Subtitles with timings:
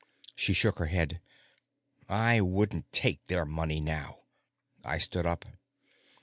[0.35, 1.21] She shook her head.
[2.09, 4.21] "I wouldn't take their money now."
[4.83, 5.45] I stood up.